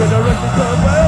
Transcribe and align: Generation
Generation 0.00 0.99